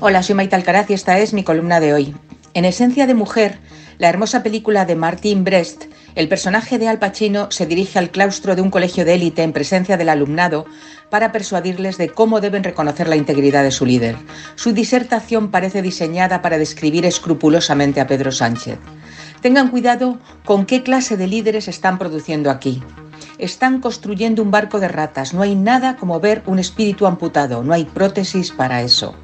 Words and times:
Hola, 0.00 0.22
soy 0.22 0.34
Maite 0.34 0.56
Alcaraz 0.56 0.88
y 0.88 0.94
esta 0.94 1.18
es 1.18 1.34
mi 1.34 1.44
columna 1.44 1.78
de 1.78 1.92
hoy. 1.92 2.14
En 2.54 2.64
Esencia 2.64 3.06
de 3.06 3.12
Mujer, 3.12 3.58
la 3.98 4.08
hermosa 4.08 4.42
película 4.42 4.86
de 4.86 4.96
Martin 4.96 5.44
Brest, 5.44 5.84
el 6.14 6.28
personaje 6.28 6.78
de 6.78 6.88
Al 6.88 6.98
Pacino 6.98 7.50
se 7.50 7.66
dirige 7.66 7.98
al 7.98 8.10
claustro 8.10 8.56
de 8.56 8.62
un 8.62 8.70
colegio 8.70 9.04
de 9.04 9.14
élite 9.14 9.42
en 9.42 9.52
presencia 9.52 9.98
del 9.98 10.08
alumnado 10.08 10.64
para 11.10 11.32
persuadirles 11.32 11.98
de 11.98 12.08
cómo 12.08 12.40
deben 12.40 12.64
reconocer 12.64 13.06
la 13.06 13.16
integridad 13.16 13.62
de 13.62 13.72
su 13.72 13.84
líder. 13.84 14.16
Su 14.54 14.72
disertación 14.72 15.50
parece 15.50 15.82
diseñada 15.82 16.40
para 16.40 16.56
describir 16.56 17.04
escrupulosamente 17.04 18.00
a 18.00 18.06
Pedro 18.06 18.32
Sánchez. 18.32 18.78
Tengan 19.42 19.68
cuidado 19.68 20.18
con 20.46 20.64
qué 20.64 20.82
clase 20.82 21.18
de 21.18 21.26
líderes 21.26 21.68
están 21.68 21.98
produciendo 21.98 22.50
aquí. 22.50 22.82
Están 23.40 23.80
construyendo 23.80 24.42
un 24.42 24.50
barco 24.50 24.80
de 24.80 24.88
ratas. 24.88 25.32
No 25.32 25.42
hay 25.42 25.54
nada 25.54 25.96
como 25.96 26.20
ver 26.20 26.42
un 26.46 26.58
espíritu 26.58 27.06
amputado. 27.06 27.62
No 27.62 27.72
hay 27.72 27.84
prótesis 27.84 28.50
para 28.50 28.82
eso. 28.82 29.14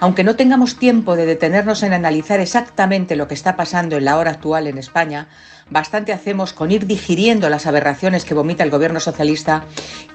Aunque 0.00 0.24
no 0.24 0.34
tengamos 0.34 0.78
tiempo 0.78 1.14
de 1.14 1.26
detenernos 1.26 1.84
en 1.84 1.92
analizar 1.92 2.40
exactamente 2.40 3.14
lo 3.14 3.28
que 3.28 3.34
está 3.34 3.54
pasando 3.54 3.96
en 3.96 4.04
la 4.04 4.18
hora 4.18 4.32
actual 4.32 4.66
en 4.66 4.78
España, 4.78 5.28
bastante 5.70 6.12
hacemos 6.12 6.52
con 6.52 6.72
ir 6.72 6.88
digiriendo 6.88 7.48
las 7.48 7.66
aberraciones 7.66 8.24
que 8.24 8.34
vomita 8.34 8.64
el 8.64 8.70
gobierno 8.70 8.98
socialista, 8.98 9.64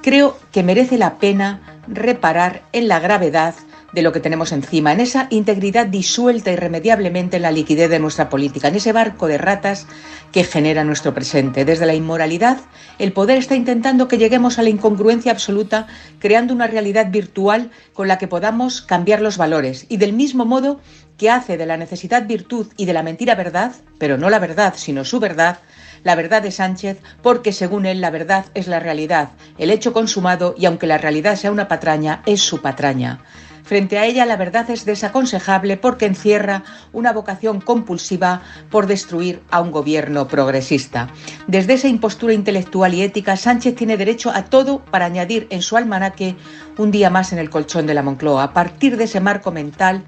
creo 0.02 0.38
que 0.52 0.62
merece 0.62 0.98
la 0.98 1.20
pena 1.20 1.62
reparar 1.88 2.64
en 2.74 2.90
la 2.90 3.00
gravedad 3.00 3.56
de 3.94 4.02
lo 4.02 4.12
que 4.12 4.20
tenemos 4.20 4.52
encima, 4.52 4.92
en 4.92 5.00
esa 5.00 5.28
integridad 5.30 5.88
disuelta 5.88 6.52
irremediablemente 6.52 7.38
en 7.38 7.44
la 7.44 7.52
liquidez 7.52 7.90
de 7.90 8.00
nuestra 8.00 8.30
política, 8.30 8.68
en 8.68 8.76
ese 8.76 8.92
barco 8.92 9.28
de 9.28 9.38
ratas 9.38 9.88
que 10.32 10.44
genera 10.44 10.84
nuestro 10.84 11.14
presente. 11.14 11.64
Desde 11.64 11.86
la 11.86 11.96
inmoralidad, 11.96 12.58
el 13.00 13.14
poder 13.14 13.38
está 13.38 13.56
intentando 13.56 14.08
que 14.08 14.18
lleguemos 14.18 14.60
a 14.60 14.64
la 14.64 14.70
incongruencia 14.70 15.32
absoluta, 15.32 15.88
creando 16.20 16.54
una 16.54 16.68
realidad 16.68 17.10
virtual 17.12 17.72
con 17.94 18.08
la 18.08 18.18
que 18.18 18.28
podamos 18.28 18.82
cambiar 18.82 19.22
los 19.22 19.38
valores. 19.38 19.86
Y 19.90 19.98
del 19.98 20.14
mismo 20.14 20.46
modo 20.46 20.82
que 21.18 21.30
hace 21.30 21.58
de 21.58 21.66
la 21.66 21.78
necesidad 21.78 22.28
virtud 22.28 22.68
y 22.78 22.86
de 22.86 22.94
la 22.94 23.04
mentira 23.04 23.36
verdad, 23.36 23.74
pero 23.98 24.18
no 24.18 24.30
la 24.30 24.40
verdad, 24.40 24.74
sino 24.76 25.06
su 25.06 25.20
verdad, 25.20 25.60
la 26.04 26.16
verdad 26.16 26.42
de 26.42 26.52
Sánchez, 26.52 27.00
porque 27.24 27.52
según 27.52 27.86
él 27.86 28.02
la 28.02 28.12
verdad 28.12 28.46
es 28.54 28.68
la 28.68 28.80
realidad, 28.80 29.32
el 29.58 29.72
hecho 29.72 29.94
consumado 29.94 30.54
y 30.58 30.66
aunque 30.66 30.88
la 30.88 30.98
realidad 30.98 31.36
sea 31.36 31.52
una 31.52 31.68
patraña, 31.68 32.22
es 32.26 32.42
su 32.42 32.62
patraña. 32.62 33.24
Frente 33.68 34.00
a 34.00 34.06
ella 34.06 34.26
la 34.26 34.38
verdad 34.38 34.70
es 34.70 34.86
desaconsejable 34.86 35.76
porque 35.76 36.06
encierra 36.06 36.64
una 36.94 37.12
vocación 37.12 37.60
compulsiva 37.60 38.42
por 38.72 38.88
destruir 38.88 39.42
a 39.52 39.60
un 39.60 39.72
gobierno 39.72 40.30
progresista. 40.30 41.10
Desde 41.48 41.74
esa 41.74 41.90
impostura 41.90 42.32
intelectual 42.32 42.94
y 42.94 43.02
ética, 43.02 43.36
Sánchez 43.36 43.76
tiene 43.76 43.98
derecho 43.98 44.32
a 44.34 44.46
todo 44.46 44.80
para 44.86 45.06
añadir 45.06 45.48
en 45.50 45.62
su 45.62 45.76
almanaque 45.76 46.38
un 46.78 46.92
día 46.92 47.10
más 47.10 47.34
en 47.34 47.40
el 47.40 47.50
colchón 47.50 47.86
de 47.88 47.94
la 47.94 48.04
Moncloa. 48.04 48.42
A 48.44 48.54
partir 48.54 48.96
de 48.96 49.04
ese 49.04 49.20
marco 49.20 49.52
mental, 49.52 50.06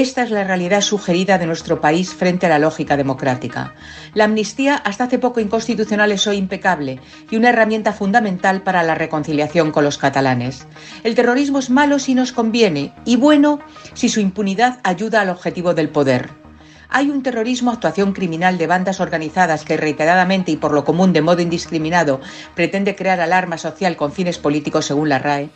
esta 0.00 0.22
es 0.22 0.30
la 0.30 0.44
realidad 0.44 0.80
sugerida 0.80 1.38
de 1.38 1.46
nuestro 1.46 1.80
país 1.80 2.14
frente 2.14 2.46
a 2.46 2.48
la 2.48 2.60
lógica 2.60 2.96
democrática. 2.96 3.74
La 4.14 4.24
amnistía, 4.24 4.76
hasta 4.76 5.04
hace 5.04 5.18
poco 5.18 5.40
inconstitucional, 5.40 6.12
es 6.12 6.24
hoy 6.28 6.36
impecable 6.36 7.00
y 7.28 7.36
una 7.36 7.48
herramienta 7.48 7.92
fundamental 7.92 8.62
para 8.62 8.84
la 8.84 8.94
reconciliación 8.94 9.72
con 9.72 9.82
los 9.82 9.98
catalanes. 9.98 10.68
El 11.02 11.16
terrorismo 11.16 11.58
es 11.58 11.68
malo 11.68 11.98
si 11.98 12.14
nos 12.14 12.30
conviene 12.30 12.92
y 13.04 13.16
bueno 13.16 13.58
si 13.94 14.08
su 14.08 14.20
impunidad 14.20 14.78
ayuda 14.84 15.20
al 15.20 15.30
objetivo 15.30 15.74
del 15.74 15.88
poder. 15.88 16.30
Hay 16.90 17.10
un 17.10 17.24
terrorismo, 17.24 17.72
actuación 17.72 18.12
criminal 18.12 18.56
de 18.56 18.68
bandas 18.68 19.00
organizadas 19.00 19.64
que 19.64 19.76
reiteradamente 19.76 20.52
y 20.52 20.56
por 20.56 20.72
lo 20.72 20.84
común 20.84 21.12
de 21.12 21.22
modo 21.22 21.42
indiscriminado 21.42 22.20
pretende 22.54 22.94
crear 22.94 23.20
alarma 23.20 23.58
social 23.58 23.96
con 23.96 24.12
fines 24.12 24.38
políticos 24.38 24.86
según 24.86 25.08
la 25.08 25.18
RAE 25.18 25.50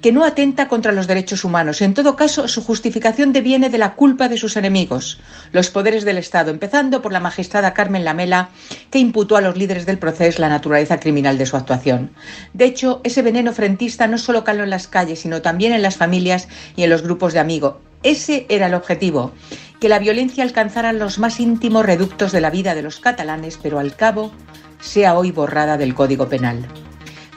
que 0.00 0.12
no 0.12 0.24
atenta 0.24 0.68
contra 0.68 0.92
los 0.92 1.06
derechos 1.06 1.44
humanos. 1.44 1.82
En 1.82 1.94
todo 1.94 2.16
caso, 2.16 2.48
su 2.48 2.62
justificación 2.62 3.32
deviene 3.32 3.70
de 3.70 3.78
la 3.78 3.94
culpa 3.94 4.28
de 4.28 4.36
sus 4.36 4.56
enemigos, 4.56 5.20
los 5.52 5.70
poderes 5.70 6.04
del 6.04 6.18
Estado, 6.18 6.50
empezando 6.50 7.02
por 7.02 7.12
la 7.12 7.20
magistrada 7.20 7.74
Carmen 7.74 8.04
Lamela, 8.04 8.50
que 8.90 8.98
imputó 8.98 9.36
a 9.36 9.40
los 9.40 9.56
líderes 9.56 9.86
del 9.86 9.98
proceso 9.98 10.40
la 10.40 10.48
naturaleza 10.48 11.00
criminal 11.00 11.38
de 11.38 11.46
su 11.46 11.56
actuación. 11.56 12.10
De 12.52 12.64
hecho, 12.64 13.00
ese 13.04 13.22
veneno 13.22 13.52
frentista 13.52 14.06
no 14.06 14.18
solo 14.18 14.44
caló 14.44 14.64
en 14.64 14.70
las 14.70 14.88
calles, 14.88 15.20
sino 15.20 15.42
también 15.42 15.72
en 15.72 15.82
las 15.82 15.96
familias 15.96 16.48
y 16.76 16.84
en 16.84 16.90
los 16.90 17.02
grupos 17.02 17.32
de 17.32 17.40
amigos. 17.40 17.76
Ese 18.02 18.46
era 18.48 18.66
el 18.66 18.74
objetivo, 18.74 19.32
que 19.80 19.88
la 19.88 19.98
violencia 19.98 20.44
alcanzara 20.44 20.92
los 20.92 21.18
más 21.18 21.40
íntimos 21.40 21.84
reductos 21.84 22.30
de 22.30 22.40
la 22.40 22.50
vida 22.50 22.74
de 22.74 22.82
los 22.82 23.00
catalanes, 23.00 23.58
pero 23.60 23.80
al 23.80 23.96
cabo 23.96 24.32
sea 24.80 25.18
hoy 25.18 25.32
borrada 25.32 25.76
del 25.76 25.94
Código 25.94 26.28
Penal 26.28 26.68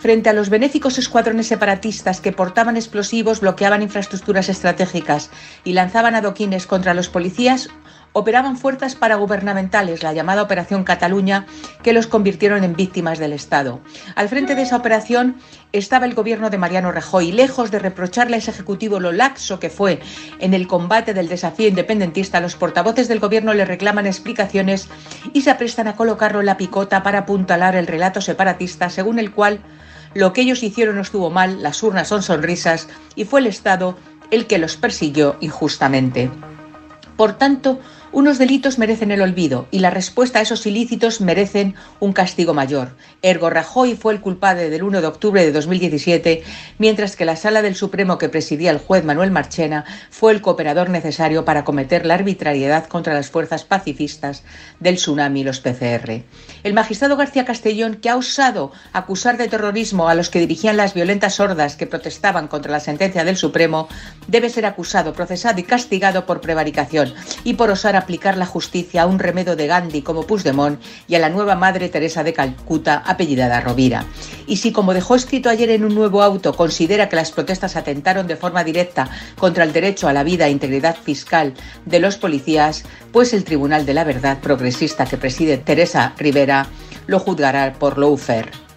frente 0.02 0.30
a 0.30 0.34
los 0.34 0.50
benéficos 0.50 0.98
escuadrones 0.98 1.48
separatistas 1.48 2.22
que 2.22 2.32
portaban 2.32 2.76
explosivos, 2.76 3.40
bloqueaban 3.40 3.84
infraestructuras 3.84 4.50
estratégicas 4.50 5.30
y 5.64 5.74
lanzaban 5.74 6.16
adoquines 6.16 6.66
contra 6.66 6.96
los 6.96 7.08
policías, 7.08 7.70
operaban 8.14 8.58
fuerzas 8.58 8.96
paragubernamentales, 8.96 10.04
la 10.04 10.14
llamada 10.14 10.42
Operación 10.42 10.84
Cataluña, 10.84 11.46
que 11.82 11.94
los 11.94 12.08
convirtieron 12.08 12.64
en 12.64 12.76
víctimas 12.76 13.20
del 13.20 13.34
Estado. 13.34 13.80
Al 14.16 14.30
frente 14.30 14.56
de 14.56 14.64
esa 14.64 14.78
operación 14.78 15.38
estaba 15.72 16.06
el 16.06 16.14
gobierno 16.14 16.50
de 16.50 16.58
Mariano 16.58 16.92
Rajoy, 16.92 17.32
lejos 17.32 17.72
de 17.72 17.80
reprocharle 17.80 18.36
a 18.36 18.40
ese 18.40 18.52
ejecutivo 18.52 19.00
lo 19.00 19.12
laxo 19.12 19.60
que 19.60 19.70
fue 19.70 20.02
en 20.40 20.54
el 20.54 20.68
combate 20.68 21.14
del 21.14 21.30
desafío 21.30 21.68
independentista, 21.68 22.42
los 22.42 22.56
portavoces 22.56 23.08
del 23.08 23.20
gobierno 23.20 23.54
le 23.54 23.66
reclaman 23.66 24.06
explicaciones 24.06 24.90
y 25.34 25.42
se 25.42 25.52
aprestan 25.52 25.88
a 25.88 25.96
colocarlo 25.96 26.42
en 26.42 26.48
la 26.48 26.58
picota 26.58 27.04
para 27.04 27.20
apuntalar 27.20 27.76
el 27.76 27.88
relato 27.88 28.20
separatista 28.22 28.90
según 28.90 29.20
el 29.20 29.32
cual 29.32 29.62
lo 30.14 30.34
que 30.34 30.42
ellos 30.42 30.62
hicieron 30.64 30.96
no 30.96 31.02
estuvo 31.02 31.30
mal, 31.30 31.64
las 31.64 31.82
urnas 31.84 32.10
son 32.10 32.22
sonrisas 32.22 32.90
y 33.16 33.24
fue 33.24 33.40
el 33.40 33.48
Estado 33.48 33.98
el 34.30 34.46
que 34.48 34.58
los 34.58 34.76
persiguió 34.76 35.38
injustamente. 35.40 36.30
Por 37.16 37.34
tanto, 37.34 37.80
unos 38.14 38.38
delitos 38.38 38.78
merecen 38.78 39.12
el 39.12 39.22
olvido 39.22 39.68
y 39.72 39.80
la 39.80 39.90
respuesta 39.90 40.40
a 40.40 40.42
esos 40.42 40.66
ilícitos 40.66 41.22
merecen 41.22 41.76
un 42.00 42.12
castigo 42.12 42.54
mayor. 42.54 42.96
Ergo 43.22 43.50
Rajoy 43.50 43.96
fue 43.96 44.14
el 44.14 44.20
culpable 44.20 44.70
del 44.70 44.84
1 44.84 45.02
de 45.02 45.08
octubre 45.08 45.46
de 45.46 45.52
2017, 45.52 46.44
mientras 46.78 47.16
que 47.16 47.26
la 47.26 47.36
sala 47.36 47.62
del 47.62 47.76
Supremo 47.76 48.18
que 48.18 48.30
presidía 48.30 48.72
el 48.72 48.80
juez 48.80 49.06
Manuel 49.06 49.32
Marchena 49.32 49.86
fue 50.10 50.34
el 50.34 50.42
cooperador 50.42 50.90
necesario 50.90 51.46
para 51.46 51.64
cometer 51.64 52.06
la 52.06 52.16
arbitrariedad 52.16 52.88
contra 52.88 53.14
las 53.14 53.30
fuerzas 53.30 53.64
pacifistas 53.64 54.44
del 54.80 54.96
tsunami 54.96 55.42
y 55.42 55.44
los 55.44 55.60
PCR. 55.60 56.24
El 56.64 56.74
magistrado 56.74 57.16
García 57.16 57.46
Castellón, 57.46 57.96
que 57.96 58.10
ha 58.10 58.18
osado 58.18 58.72
acusar 58.92 59.38
de 59.38 59.48
terrorismo 59.48 60.10
a 60.10 60.16
los 60.16 60.30
que 60.30 60.40
dirigían 60.40 60.78
las 60.78 60.94
violentas 60.94 61.40
hordas 61.40 61.76
que 61.76 61.88
protestaban 61.88 62.48
contra 62.48 62.72
la 62.72 62.80
sentencia 62.80 63.24
del 63.24 63.38
Supremo, 63.38 63.88
debe 64.28 64.50
ser 64.50 64.66
acusado, 64.66 65.14
procesado 65.14 65.60
y 65.60 65.64
castigado 65.64 66.26
por 66.26 66.42
prevaricación 66.42 67.14
y 67.44 67.54
por 67.54 67.70
osar 67.70 68.01
aplicar 68.02 68.38
la 68.38 68.46
justicia 68.46 69.04
a 69.04 69.06
un 69.08 69.20
remedo 69.20 69.56
de 69.56 69.68
Gandhi 69.68 70.02
como 70.02 70.28
Puigdemont 70.28 70.82
y 71.08 71.16
a 71.16 71.20
la 71.20 71.30
nueva 71.30 71.56
Madre 71.56 71.90
Teresa 71.90 72.24
de 72.24 72.34
Calcuta 72.34 73.04
apellidada 73.06 73.62
Rovira. 73.62 74.06
Y 74.48 74.58
si, 74.58 74.72
como 74.72 74.94
dejó 74.94 75.16
escrito 75.16 75.50
ayer 75.50 75.70
en 75.70 75.86
un 75.86 75.96
nuevo 75.96 76.22
auto, 76.22 76.54
considera 76.54 77.10
que 77.10 77.16
las 77.16 77.32
protestas 77.32 77.76
atentaron 77.76 78.28
de 78.28 78.36
forma 78.36 78.64
directa 78.64 79.10
contra 79.38 79.64
el 79.64 79.74
derecho 79.74 80.08
a 80.08 80.14
la 80.14 80.24
vida 80.24 80.48
e 80.48 80.52
integridad 80.52 80.96
fiscal 80.96 81.54
de 81.86 82.00
los 82.00 82.18
policías, 82.18 82.84
pues 83.12 83.34
el 83.34 83.44
Tribunal 83.44 83.86
de 83.86 83.94
la 83.94 84.04
Verdad 84.04 84.40
Progresista 84.40 85.06
que 85.06 85.18
preside 85.18 85.58
Teresa 85.58 86.14
Rivera 86.18 86.68
lo 87.08 87.20
juzgará 87.20 87.74
por 87.74 87.98
lawfare. 87.98 88.71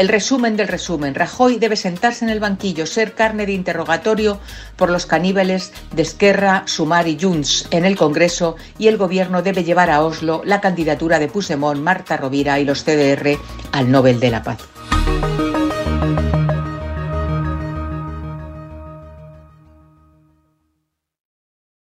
El 0.00 0.08
resumen 0.08 0.56
del 0.56 0.66
resumen. 0.66 1.14
Rajoy 1.14 1.58
debe 1.58 1.76
sentarse 1.76 2.24
en 2.24 2.30
el 2.30 2.40
banquillo, 2.40 2.86
ser 2.86 3.12
carne 3.12 3.44
de 3.44 3.52
interrogatorio 3.52 4.40
por 4.76 4.88
los 4.88 5.04
caníbales 5.04 5.74
de 5.92 6.00
Esquerra, 6.00 6.62
Sumar 6.64 7.06
y 7.06 7.18
Junts 7.20 7.68
en 7.70 7.84
el 7.84 7.98
Congreso 7.98 8.56
y 8.78 8.88
el 8.88 8.96
gobierno 8.96 9.42
debe 9.42 9.62
llevar 9.62 9.90
a 9.90 10.02
Oslo 10.02 10.40
la 10.46 10.62
candidatura 10.62 11.18
de 11.18 11.28
Puigdemont, 11.28 11.82
Marta 11.82 12.16
Rovira 12.16 12.58
y 12.58 12.64
los 12.64 12.82
CDR 12.82 13.38
al 13.72 13.90
Nobel 13.90 14.20
de 14.20 14.30
la 14.30 14.42
Paz. 14.42 14.60